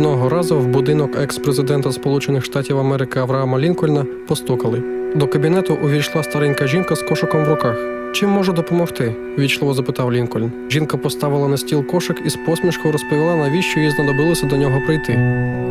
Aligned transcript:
Одного 0.00 0.28
разу 0.28 0.58
в 0.58 0.66
будинок 0.66 1.16
екс-президента 1.16 1.92
Сполучених 1.92 2.44
Штатів 2.44 2.78
Америки 2.78 3.18
Авраама 3.18 3.58
Лінкольна 3.58 4.06
постукали. 4.28 4.82
До 5.14 5.26
кабінету 5.26 5.78
увійшла 5.84 6.22
старенька 6.22 6.66
жінка 6.66 6.96
з 6.96 7.02
кошиком 7.02 7.44
в 7.44 7.48
руках. 7.48 7.76
Чим 8.12 8.30
можу 8.30 8.52
допомогти? 8.52 9.14
вічливо 9.38 9.74
запитав 9.74 10.12
Лінкольн. 10.12 10.52
Жінка 10.70 10.96
поставила 10.96 11.48
на 11.48 11.56
стіл 11.56 11.86
кошик 11.86 12.22
і 12.26 12.30
з 12.30 12.36
посмішкою 12.46 12.92
розповіла, 12.92 13.36
навіщо 13.36 13.80
їй 13.80 13.90
знадобилося 13.90 14.46
до 14.46 14.56
нього 14.56 14.82
прийти. 14.86 15.12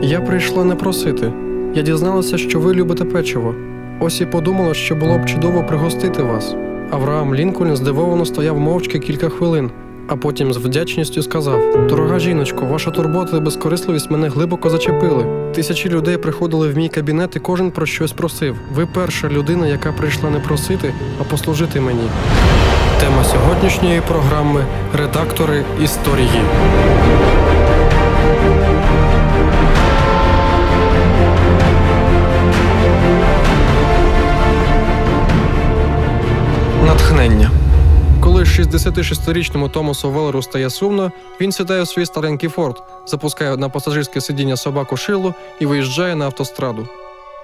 Я 0.01 0.21
прийшла 0.21 0.63
не 0.63 0.75
просити. 0.75 1.31
Я 1.75 1.81
дізналася, 1.81 2.37
що 2.37 2.59
ви 2.59 2.73
любите 2.73 3.05
печиво. 3.05 3.55
Ось 3.99 4.21
і 4.21 4.25
подумала, 4.25 4.73
що 4.73 4.95
було 4.95 5.17
б 5.17 5.25
чудово 5.25 5.63
пригостити 5.63 6.23
вас. 6.23 6.55
Авраам 6.91 7.35
Лінкольн 7.35 7.75
здивовано 7.75 8.25
стояв 8.25 8.59
мовчки 8.59 8.99
кілька 8.99 9.29
хвилин, 9.29 9.71
а 10.09 10.15
потім 10.15 10.53
з 10.53 10.57
вдячністю 10.57 11.23
сказав: 11.23 11.87
Дорога 11.87 12.19
жіночко, 12.19 12.65
ваша 12.65 12.91
турбота 12.91 13.37
і 13.37 13.39
безкорисливість 13.39 14.11
мене 14.11 14.29
глибоко 14.29 14.69
зачепили. 14.69 15.51
Тисячі 15.55 15.89
людей 15.89 16.17
приходили 16.17 16.69
в 16.69 16.77
мій 16.77 16.89
кабінет, 16.89 17.35
і 17.35 17.39
кожен 17.39 17.71
про 17.71 17.85
щось 17.85 18.11
просив. 18.11 18.55
Ви 18.75 18.85
перша 18.85 19.29
людина, 19.29 19.67
яка 19.67 19.91
прийшла 19.91 20.29
не 20.29 20.39
просити, 20.39 20.93
а 21.21 21.23
послужити 21.23 21.81
мені. 21.81 22.09
Тема 22.99 23.23
сьогоднішньої 23.23 24.01
програми 24.07 24.65
редактори 24.93 25.63
історії. 25.83 26.41
Натхнення. 36.85 37.58
Коли 38.29 38.43
66-річному 38.43 39.69
Томасу 39.69 40.11
Велеру 40.11 40.41
стає 40.41 40.69
сумно, 40.69 41.11
він 41.41 41.51
сідає 41.51 41.81
у 41.81 41.85
свій 41.85 42.05
старенький 42.05 42.49
форт, 42.49 42.83
запускає 43.05 43.57
на 43.57 43.69
пасажирське 43.69 44.21
сидіння 44.21 44.57
собаку 44.57 44.97
шилу 44.97 45.33
і 45.59 45.65
виїжджає 45.65 46.15
на 46.15 46.25
автостраду. 46.25 46.87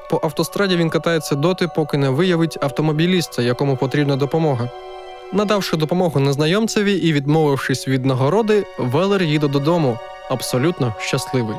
По 0.10 0.20
автостраді 0.24 0.76
він 0.76 0.90
катається 0.90 1.36
доти, 1.36 1.68
поки 1.76 1.98
не 1.98 2.10
виявить 2.10 2.58
автомобіліста, 2.62 3.42
якому 3.42 3.78
потрібна 3.78 4.16
допомога. 4.16 4.70
Надавши 5.34 5.78
допомогу 5.78 6.20
незнайомцеві 6.20 6.94
і 6.94 7.14
відмовившись 7.14 7.88
від 7.88 8.06
нагороди, 8.06 8.66
Велер 8.80 9.24
їде 9.24 9.48
додому, 9.48 9.98
абсолютно 10.30 10.96
щасливий. 11.00 11.58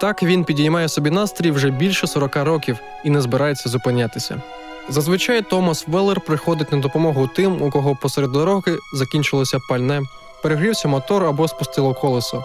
Так 0.00 0.22
він 0.22 0.44
підіймає 0.44 0.88
собі 0.88 1.10
настрій 1.10 1.50
вже 1.50 1.70
більше 1.70 2.06
40 2.06 2.36
років 2.36 2.78
і 3.04 3.10
не 3.10 3.20
збирається 3.20 3.68
зупинятися. 3.68 4.42
Зазвичай 4.88 5.42
Томас 5.42 5.84
Веллер 5.86 6.20
приходить 6.20 6.72
на 6.72 6.80
допомогу 6.80 7.26
тим, 7.26 7.62
у 7.62 7.70
кого 7.70 7.94
посеред 7.94 8.32
дороги 8.32 8.78
закінчилося 8.92 9.58
пальне, 9.68 10.02
перегрівся 10.42 10.88
мотор 10.88 11.24
або 11.24 11.48
спустило 11.48 11.94
колесо. 11.94 12.44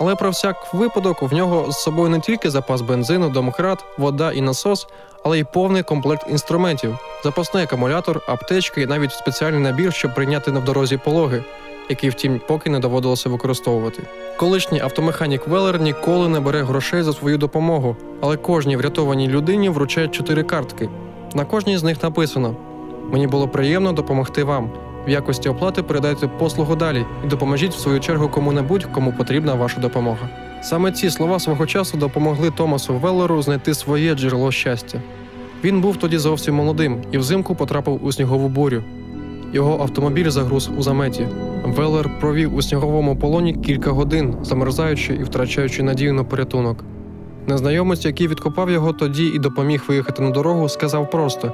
Але 0.00 0.14
про 0.14 0.30
всяк 0.30 0.74
випадок 0.74 1.22
в 1.22 1.34
нього 1.34 1.72
з 1.72 1.82
собою 1.82 2.08
не 2.08 2.20
тільки 2.20 2.50
запас 2.50 2.80
бензину, 2.80 3.28
домкрат, 3.28 3.84
вода 3.98 4.32
і 4.32 4.40
насос, 4.40 4.86
але 5.24 5.38
й 5.38 5.44
повний 5.44 5.82
комплект 5.82 6.26
інструментів, 6.30 6.98
запасний 7.24 7.64
акумулятор, 7.64 8.22
аптечки 8.26 8.82
і 8.82 8.86
навіть 8.86 9.12
спеціальний 9.12 9.60
набір, 9.60 9.94
щоб 9.94 10.14
прийняти 10.14 10.52
на 10.52 10.60
дорозі 10.60 10.96
пологи, 10.96 11.44
який, 11.88 12.10
втім, 12.10 12.40
поки 12.46 12.70
не 12.70 12.78
доводилося 12.78 13.28
використовувати. 13.28 14.02
Колишній 14.36 14.80
автомеханік 14.80 15.48
Веллер 15.48 15.80
ніколи 15.80 16.28
не 16.28 16.40
бере 16.40 16.62
грошей 16.62 17.02
за 17.02 17.12
свою 17.12 17.38
допомогу, 17.38 17.96
але 18.20 18.36
кожній 18.36 18.76
врятованій 18.76 19.28
людині 19.28 19.68
вручають 19.68 20.14
чотири 20.14 20.42
картки. 20.42 20.88
На 21.34 21.44
кожній 21.44 21.78
з 21.78 21.82
них 21.82 22.02
написано: 22.02 22.56
Мені 23.10 23.26
було 23.26 23.48
приємно 23.48 23.92
допомогти 23.92 24.44
вам. 24.44 24.70
В 25.06 25.10
якості 25.10 25.48
оплати 25.48 25.82
передайте 25.82 26.28
послугу 26.28 26.76
далі 26.76 27.04
і 27.24 27.28
допоможіть 27.28 27.74
в 27.74 27.78
свою 27.78 28.00
чергу 28.00 28.28
кому-небудь, 28.28 28.84
кому 28.84 29.12
потрібна 29.12 29.54
ваша 29.54 29.80
допомога. 29.80 30.28
Саме 30.62 30.92
ці 30.92 31.10
слова 31.10 31.38
свого 31.38 31.66
часу 31.66 31.98
допомогли 31.98 32.50
Томасу 32.50 32.94
Веллеру 32.94 33.42
знайти 33.42 33.74
своє 33.74 34.14
джерело 34.14 34.52
щастя. 34.52 35.02
Він 35.64 35.80
був 35.80 35.96
тоді 35.96 36.18
зовсім 36.18 36.54
молодим 36.54 37.02
і 37.12 37.18
взимку 37.18 37.54
потрапив 37.54 38.04
у 38.04 38.12
снігову 38.12 38.48
бурю. 38.48 38.82
Його 39.52 39.82
автомобіль 39.82 40.30
загруз 40.30 40.70
у 40.78 40.82
заметі. 40.82 41.26
Веллер 41.64 42.10
провів 42.20 42.54
у 42.54 42.62
сніговому 42.62 43.16
полоні 43.16 43.54
кілька 43.54 43.90
годин, 43.90 44.36
замерзаючи 44.42 45.14
і 45.14 45.22
втрачаючи 45.22 45.82
надію 45.82 46.12
на 46.12 46.24
порятунок. 46.24 46.84
Незнайомець, 47.46 48.04
який 48.04 48.28
відкопав 48.28 48.70
його 48.70 48.92
тоді 48.92 49.26
і 49.26 49.38
допоміг 49.38 49.84
виїхати 49.88 50.22
на 50.22 50.30
дорогу, 50.30 50.68
сказав 50.68 51.10
просто: 51.10 51.52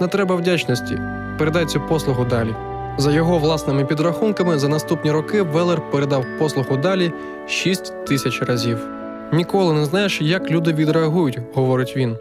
не 0.00 0.06
треба 0.08 0.34
вдячності, 0.34 1.00
передай 1.38 1.66
цю 1.66 1.80
послугу 1.88 2.24
далі. 2.24 2.54
За 2.98 3.12
його 3.12 3.38
власними 3.38 3.84
підрахунками, 3.84 4.58
за 4.58 4.68
наступні 4.68 5.10
роки 5.10 5.42
Велер 5.42 5.90
передав 5.90 6.24
послугу 6.38 6.76
далі 6.76 7.12
6 7.48 8.04
тисяч 8.06 8.42
разів. 8.42 8.78
Ніколи 9.32 9.74
не 9.74 9.84
знаєш, 9.84 10.20
як 10.20 10.50
люди 10.50 10.72
відреагують, 10.72 11.38
говорить 11.54 11.96
він. 11.96 12.16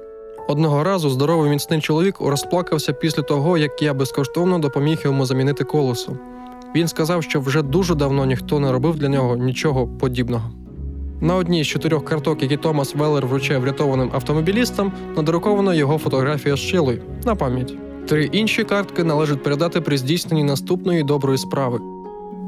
Одного 0.47 0.84
разу 0.84 1.09
здоровий 1.09 1.50
міцний 1.50 1.81
чоловік 1.81 2.16
розплакався 2.19 2.94
після 2.94 3.24
того, 3.24 3.57
як 3.57 3.81
я 3.81 3.94
безкоштовно 3.94 4.59
допоміг 4.59 5.01
йому 5.03 5.25
замінити 5.25 5.63
колесо. 5.63 6.18
Він 6.75 6.88
сказав, 6.88 7.24
що 7.24 7.39
вже 7.39 7.62
дуже 7.62 7.95
давно 7.95 8.25
ніхто 8.25 8.59
не 8.59 8.72
робив 8.72 8.95
для 8.95 9.09
нього 9.09 9.38
нічого 9.38 9.88
подібного. 9.88 10.51
На 11.22 11.35
одній 11.35 11.63
з 11.63 11.67
чотирьох 11.67 12.05
карток, 12.05 12.41
які 12.41 12.57
Томас 12.57 12.95
Веллер 12.95 13.25
вручає 13.28 13.59
врятованим 13.59 14.09
автомобілістам, 14.13 14.91
надрукована 15.16 15.73
його 15.73 15.97
фотографія 15.97 16.55
з 16.55 16.59
шилою 16.59 17.01
на 17.25 17.35
пам'ять. 17.35 17.73
Три 18.07 18.25
інші 18.25 18.63
картки 18.63 19.03
належить 19.03 19.44
передати 19.44 19.81
при 19.81 19.97
здійсненні 19.97 20.44
наступної 20.44 21.03
доброї 21.03 21.38
справи. 21.38 21.79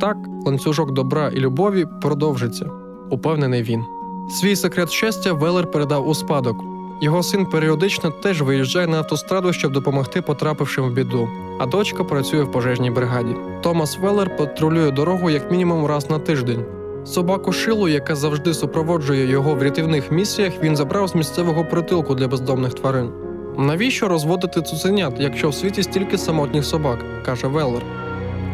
Так, 0.01 0.17
ланцюжок 0.45 0.91
добра 0.91 1.31
і 1.35 1.39
любові 1.39 1.85
продовжиться, 2.01 2.69
упевнений 3.09 3.63
він. 3.63 3.83
Свій 4.31 4.55
секрет 4.55 4.89
щастя 4.89 5.33
Веллер 5.33 5.71
передав 5.71 6.07
у 6.07 6.15
спадок. 6.15 6.63
Його 7.01 7.23
син 7.23 7.45
періодично 7.45 8.11
теж 8.11 8.41
виїжджає 8.41 8.87
на 8.87 8.97
автостраду, 8.97 9.53
щоб 9.53 9.71
допомогти 9.71 10.21
потрапившим 10.21 10.89
в 10.89 10.93
біду, 10.93 11.29
а 11.59 11.65
дочка 11.65 12.03
працює 12.03 12.43
в 12.43 12.51
пожежній 12.51 12.91
бригаді. 12.91 13.35
Томас 13.61 13.97
Веллер 13.99 14.37
патрулює 14.37 14.91
дорогу 14.91 15.29
як 15.29 15.51
мінімум 15.51 15.85
раз 15.85 16.09
на 16.09 16.19
тиждень. 16.19 16.78
Собаку 17.09 17.51
шилу, 17.51 17.87
яка 17.87 18.15
завжди 18.15 18.53
супроводжує 18.53 19.29
його 19.29 19.55
в 19.55 19.63
рятівних 19.63 20.11
місіях, 20.11 20.53
він 20.63 20.75
забрав 20.75 21.07
з 21.07 21.15
місцевого 21.15 21.65
притулку 21.65 22.15
для 22.15 22.27
бездомних 22.27 22.73
тварин. 22.73 23.09
Навіщо 23.57 24.07
розводити 24.07 24.61
цуценят, 24.61 25.13
якщо 25.19 25.49
в 25.49 25.53
світі 25.53 25.83
стільки 25.83 26.17
самотніх 26.17 26.65
собак, 26.65 26.99
каже 27.25 27.47
Веллер. 27.47 27.81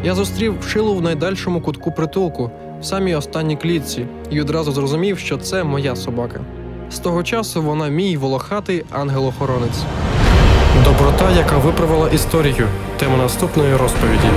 Я 0.04 0.14
зустрів 0.14 0.54
шилу 0.68 0.94
в 0.94 1.02
найдальшому 1.02 1.60
кутку 1.60 1.92
притулку, 1.92 2.50
в 2.80 2.84
самій 2.84 3.14
останній 3.14 3.56
клітці, 3.56 4.06
і 4.30 4.40
одразу 4.40 4.72
зрозумів, 4.72 5.18
що 5.18 5.36
це 5.36 5.64
моя 5.64 5.96
собака. 5.96 6.40
З 6.90 6.98
того 6.98 7.22
часу 7.22 7.62
вона 7.62 7.88
мій 7.88 8.16
волохатий 8.16 8.84
ангел-охоронець. 8.92 9.82
Доброта, 10.84 11.30
яка 11.36 11.58
виправила 11.58 12.08
історію. 12.08 12.68
Тема 12.98 13.16
наступної 13.16 13.76
розповіді. 13.76 14.28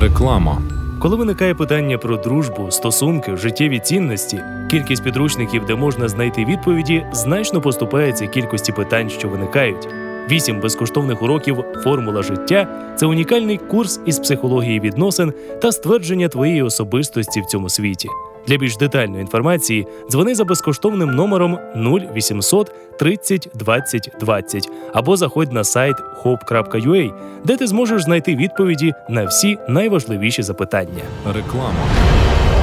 Реклама. 0.00 0.62
Коли 0.98 1.16
виникає 1.16 1.54
питання 1.54 1.98
про 1.98 2.16
дружбу, 2.16 2.70
стосунки, 2.70 3.36
життєві 3.36 3.78
цінності, 3.78 4.40
кількість 4.70 5.04
підручників, 5.04 5.64
де 5.64 5.74
можна 5.74 6.08
знайти 6.08 6.44
відповіді, 6.44 7.06
значно 7.12 7.60
поступається 7.60 8.26
кількості 8.26 8.72
питань, 8.72 9.10
що 9.10 9.28
виникають. 9.28 9.88
Вісім 10.30 10.60
безкоштовних 10.60 11.22
уроків 11.22 11.64
Формула 11.84 12.22
життя 12.22 12.94
це 12.96 13.06
унікальний 13.06 13.58
курс 13.58 14.00
із 14.06 14.18
психології 14.18 14.80
відносин 14.80 15.32
та 15.62 15.72
ствердження 15.72 16.28
твоєї 16.28 16.62
особистості 16.62 17.40
в 17.40 17.46
цьому 17.46 17.68
світі. 17.68 18.08
Для 18.48 18.56
більш 18.56 18.76
детальної 18.76 19.20
інформації 19.20 19.86
дзвони 20.10 20.34
за 20.34 20.44
безкоштовним 20.44 21.10
номером 21.10 21.58
0800 21.76 22.72
30 22.98 23.48
20 23.54 24.12
20 24.20 24.68
або 24.94 25.16
заходь 25.16 25.52
на 25.52 25.64
сайт 25.64 25.96
hope.ua, 26.24 27.12
де 27.44 27.56
ти 27.56 27.66
зможеш 27.66 28.02
знайти 28.02 28.36
відповіді 28.36 28.94
на 29.08 29.24
всі 29.24 29.58
найважливіші 29.68 30.42
запитання. 30.42 31.02
Реклама. 31.26 31.72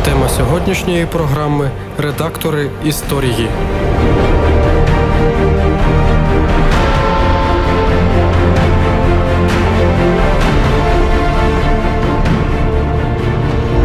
Тема 0.06 0.30
сьогоднішньої 0.30 1.06
програми 1.06 1.72
редактори 1.98 2.70
історії. 2.86 3.48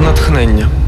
Натхнення. 0.03 0.80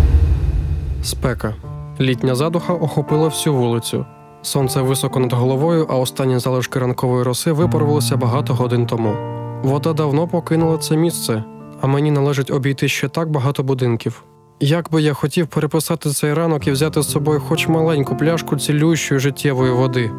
Спека. 1.02 1.54
Літня 2.00 2.34
задуха 2.34 2.72
охопила 2.72 3.28
всю 3.28 3.54
вулицю. 3.54 4.06
Сонце 4.42 4.82
високо 4.82 5.20
над 5.20 5.32
головою, 5.32 5.86
а 5.90 5.96
останні 5.96 6.38
залишки 6.38 6.78
ранкової 6.78 7.22
роси 7.22 7.52
випарувалися 7.52 8.16
багато 8.16 8.54
годин 8.54 8.86
тому. 8.86 9.14
Вода 9.62 9.92
давно 9.92 10.28
покинула 10.28 10.78
це 10.78 10.96
місце, 10.96 11.44
а 11.80 11.86
мені 11.86 12.10
належить 12.10 12.50
обійти 12.50 12.88
ще 12.88 13.08
так 13.08 13.30
багато 13.30 13.62
будинків. 13.62 14.22
Як 14.60 14.90
би 14.90 15.02
я 15.02 15.12
хотів 15.12 15.46
переписати 15.46 16.10
цей 16.10 16.34
ранок 16.34 16.66
і 16.66 16.70
взяти 16.70 17.02
з 17.02 17.10
собою 17.10 17.40
хоч 17.40 17.68
маленьку 17.68 18.16
пляшку 18.16 18.56
цілющої 18.56 19.20
життєвої 19.20 19.72
води. 19.72 20.10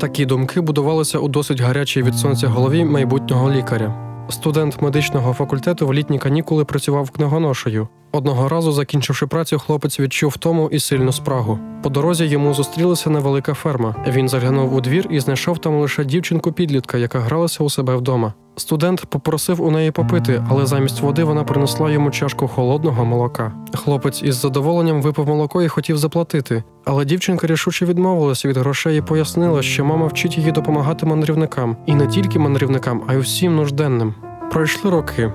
Такі 0.00 0.26
думки 0.26 0.60
будувалися 0.60 1.18
у 1.18 1.28
досить 1.28 1.60
гарячій 1.60 2.02
від 2.02 2.14
сонця 2.14 2.48
голові 2.48 2.84
майбутнього 2.84 3.50
лікаря. 3.50 4.07
Студент 4.30 4.82
медичного 4.82 5.32
факультету 5.32 5.86
в 5.86 5.94
літні 5.94 6.18
канікули 6.18 6.64
працював 6.64 7.10
книгоношею. 7.10 7.88
Одного 8.12 8.48
разу, 8.48 8.72
закінчивши 8.72 9.26
працю, 9.26 9.58
хлопець 9.58 10.00
відчув 10.00 10.30
втому 10.30 10.68
і 10.72 10.78
сильну 10.78 11.12
спрагу. 11.12 11.58
По 11.82 11.88
дорозі 11.88 12.24
йому 12.26 12.54
зустрілася 12.54 13.10
невелика 13.10 13.54
ферма. 13.54 13.94
Він 14.08 14.28
заглянув 14.28 14.74
у 14.74 14.80
двір 14.80 15.06
і 15.10 15.20
знайшов 15.20 15.58
там 15.58 15.80
лише 15.80 16.04
дівчинку-підлітка, 16.04 16.98
яка 16.98 17.20
гралася 17.20 17.64
у 17.64 17.70
себе 17.70 17.96
вдома. 17.96 18.34
Студент 18.58 19.06
попросив 19.06 19.62
у 19.62 19.70
неї 19.70 19.90
попити, 19.90 20.44
але 20.48 20.66
замість 20.66 21.00
води 21.00 21.24
вона 21.24 21.44
принесла 21.44 21.90
йому 21.90 22.10
чашку 22.10 22.48
холодного 22.48 23.04
молока. 23.04 23.52
Хлопець 23.74 24.22
із 24.22 24.34
задоволенням 24.34 25.02
випив 25.02 25.28
молоко 25.28 25.62
і 25.62 25.68
хотів 25.68 25.98
заплатити. 25.98 26.62
Але 26.84 27.04
дівчинка 27.04 27.46
рішуче 27.46 27.86
відмовилася 27.86 28.48
від 28.48 28.56
грошей 28.56 28.98
і 28.98 29.02
пояснила, 29.02 29.62
що 29.62 29.84
мама 29.84 30.06
вчить 30.06 30.38
її 30.38 30.52
допомагати 30.52 31.06
мандрівникам, 31.06 31.76
і 31.86 31.94
не 31.94 32.06
тільки 32.06 32.38
мандрівникам, 32.38 33.02
а 33.06 33.14
й 33.14 33.18
усім 33.18 33.56
нужденним. 33.56 34.14
Пройшли 34.52 34.90
роки. 34.90 35.32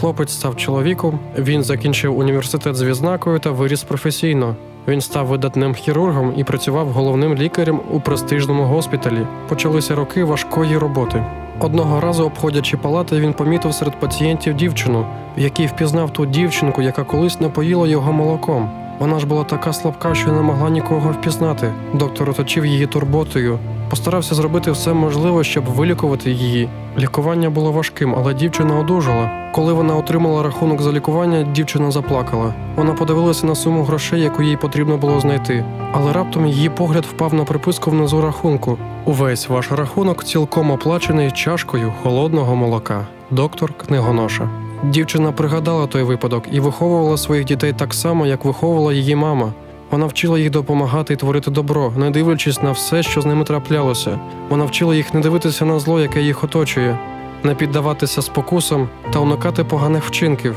Хлопець 0.00 0.32
став 0.32 0.56
чоловіком. 0.56 1.18
Він 1.38 1.62
закінчив 1.62 2.18
університет 2.18 2.76
з 2.76 2.82
відзнакою 2.82 3.38
та 3.38 3.50
виріс 3.50 3.82
професійно. 3.82 4.56
Він 4.88 5.00
став 5.00 5.26
видатним 5.26 5.74
хірургом 5.74 6.32
і 6.36 6.44
працював 6.44 6.88
головним 6.88 7.34
лікарем 7.34 7.80
у 7.90 8.00
престижному 8.00 8.62
госпіталі. 8.62 9.26
Почалися 9.48 9.94
роки 9.94 10.24
важкої 10.24 10.78
роботи. 10.78 11.24
Одного 11.60 12.00
разу, 12.00 12.24
обходячи 12.24 12.76
палати, 12.76 13.20
він 13.20 13.32
помітив 13.32 13.74
серед 13.74 14.00
пацієнтів 14.00 14.54
дівчину, 14.54 15.06
в 15.36 15.40
якій 15.40 15.66
впізнав 15.66 16.10
ту 16.10 16.26
дівчинку, 16.26 16.82
яка 16.82 17.04
колись 17.04 17.40
напоїла 17.40 17.88
його 17.88 18.12
молоком. 18.12 18.70
Вона 18.98 19.18
ж 19.18 19.26
була 19.26 19.44
така 19.44 19.72
слабка, 19.72 20.14
що 20.14 20.32
не 20.32 20.42
могла 20.42 20.70
нікого 20.70 21.10
впізнати. 21.10 21.72
Доктор 21.94 22.30
оточив 22.30 22.66
її 22.66 22.86
турботою, 22.86 23.58
постарався 23.90 24.34
зробити 24.34 24.70
все 24.70 24.92
можливе, 24.92 25.44
щоб 25.44 25.64
вилікувати 25.64 26.30
її. 26.30 26.68
Лікування 26.98 27.50
було 27.50 27.72
важким, 27.72 28.14
але 28.18 28.34
дівчина 28.34 28.78
одужала. 28.78 29.30
Коли 29.54 29.72
вона 29.72 29.96
отримала 29.96 30.42
рахунок 30.42 30.82
за 30.82 30.92
лікування, 30.92 31.42
дівчина 31.42 31.90
заплакала. 31.90 32.54
Вона 32.76 32.92
подивилася 32.92 33.46
на 33.46 33.54
суму 33.54 33.82
грошей, 33.82 34.20
яку 34.20 34.42
їй 34.42 34.56
потрібно 34.56 34.96
було 34.96 35.20
знайти. 35.20 35.64
Але 35.92 36.12
раптом 36.12 36.46
її 36.46 36.68
погляд 36.68 37.04
впав 37.04 37.34
на 37.34 37.44
приписку 37.44 37.90
внизу 37.90 38.20
рахунку. 38.20 38.78
Увесь 39.04 39.48
ваш 39.48 39.72
рахунок 39.72 40.24
цілком 40.24 40.70
оплачений 40.70 41.30
чашкою 41.30 41.92
холодного 42.02 42.56
молока. 42.56 43.06
Доктор 43.30 43.72
книгоноша. 43.72 44.48
Дівчина 44.84 45.32
пригадала 45.32 45.86
той 45.86 46.02
випадок 46.02 46.44
і 46.52 46.60
виховувала 46.60 47.16
своїх 47.16 47.44
дітей 47.44 47.72
так 47.72 47.94
само, 47.94 48.26
як 48.26 48.44
виховувала 48.44 48.92
її 48.92 49.16
мама. 49.16 49.52
Вона 49.90 50.06
вчила 50.06 50.38
їх 50.38 50.50
допомагати 50.50 51.14
і 51.14 51.16
творити 51.16 51.50
добро, 51.50 51.92
не 51.96 52.10
дивлячись 52.10 52.62
на 52.62 52.72
все, 52.72 53.02
що 53.02 53.20
з 53.20 53.26
ними 53.26 53.44
траплялося. 53.44 54.18
Вона 54.48 54.64
вчила 54.64 54.94
їх 54.94 55.14
не 55.14 55.20
дивитися 55.20 55.64
на 55.64 55.78
зло, 55.78 56.00
яке 56.00 56.22
їх 56.22 56.44
оточує, 56.44 56.98
не 57.42 57.54
піддаватися 57.54 58.22
спокусам 58.22 58.88
та 59.12 59.18
уникати 59.18 59.64
поганих 59.64 60.04
вчинків. 60.04 60.54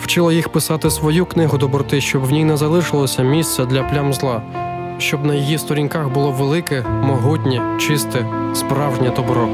Вчила 0.00 0.32
їх 0.32 0.48
писати 0.48 0.90
свою 0.90 1.26
книгу 1.26 1.58
доброти, 1.58 2.00
щоб 2.00 2.24
в 2.24 2.32
ній 2.32 2.44
не 2.44 2.56
залишилося 2.56 3.22
місця 3.22 3.64
для 3.64 3.82
плям 3.82 4.12
зла, 4.12 4.42
щоб 4.98 5.24
на 5.24 5.34
її 5.34 5.58
сторінках 5.58 6.08
було 6.08 6.30
велике, 6.30 6.82
могутнє, 6.82 7.62
чисте, 7.78 8.26
справжнє 8.54 9.10
добро. 9.16 9.48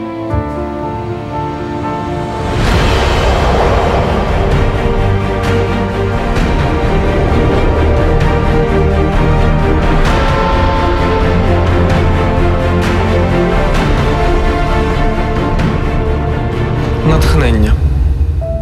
Натхнення. 17.52 17.74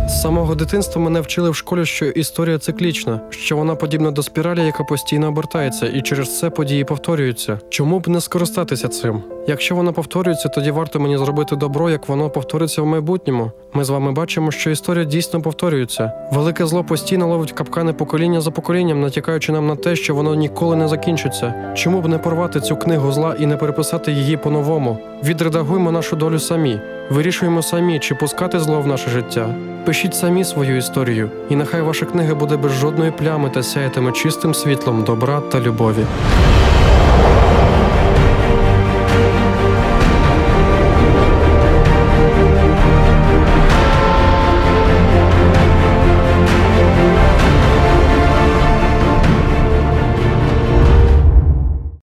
З 0.09 0.23
самого 0.23 0.55
дитинства 0.55 1.03
мене 1.03 1.21
вчили 1.21 1.51
в 1.51 1.55
школі, 1.55 1.85
що 1.85 2.07
історія 2.07 2.59
циклічна, 2.59 3.21
що 3.31 3.57
вона 3.57 3.75
подібна 3.75 4.11
до 4.11 4.23
спіралі, 4.23 4.65
яка 4.65 4.85
постійно 4.85 5.29
обертається, 5.29 5.87
і 5.87 6.03
через 6.03 6.39
це 6.39 6.51
події 6.51 6.85
повторюються. 6.85 7.59
Чому 7.69 8.01
б 8.01 8.09
не 8.09 8.21
скористатися 8.21 8.89
цим? 8.89 9.23
Якщо 9.47 9.75
вона 9.75 9.93
повторюється, 9.93 10.49
тоді 10.49 10.71
варто 10.71 11.01
мені 11.01 11.19
зробити 11.19 11.57
добро, 11.57 11.91
як 11.91 12.09
воно 12.09 12.31
повториться 12.31 12.83
в 12.83 12.87
майбутньому. 12.87 13.51
Ми 13.73 13.85
з 13.85 13.91
вами 13.91 14.13
бачимо, 14.13 14.51
що 14.51 14.71
історія 14.71 15.05
дійсно 15.05 15.43
повторюється. 15.43 16.13
Велике 16.33 16.67
зло 16.67 16.85
постійно 16.85 17.29
ловить 17.29 17.53
капкани 17.53 17.93
покоління 17.93 18.41
за 18.41 18.51
поколінням, 18.51 19.01
натякаючи 19.01 19.53
нам 19.53 19.67
на 19.67 19.77
те, 19.77 19.97
що 19.97 20.15
воно 20.15 20.35
ніколи 20.35 20.77
не 20.77 20.89
закінчиться. 20.89 21.75
Чому 21.75 22.01
б 22.01 22.09
не 22.09 22.19
порвати 22.19 22.61
цю 22.61 22.77
книгу 22.77 23.13
зла 23.13 23.37
і 23.39 23.47
не 23.47 23.57
переписати 23.57 24.13
її 24.13 24.37
по-новому? 24.37 24.99
Відредагуємо 25.25 25.93
нашу 25.93 26.17
долю 26.17 26.39
самі, 26.39 26.81
вирішуємо 27.11 27.63
самі, 27.63 27.99
чи 27.99 28.15
пускати 28.15 28.61
зло 28.61 28.81
в 28.81 28.87
наше 28.87 29.11
життя. 29.11 29.55
Пишіть 29.85 30.15
самі 30.15 30.45
свою 30.45 30.77
історію, 30.77 31.31
і 31.51 31.57
нехай 31.57 31.83
ваша 31.83 32.07
книга 32.07 32.35
буде 32.35 32.57
без 32.57 32.73
жодної 32.73 33.11
плями 33.11 33.51
та 33.51 33.63
сяятиме 33.63 34.13
чистим 34.13 34.55
світлом 34.55 35.05
добра 35.05 35.41
та 35.41 35.61
любові. 35.61 36.05